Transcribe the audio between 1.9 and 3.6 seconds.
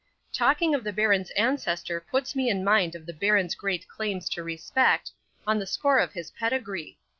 puts me in mind of the baron's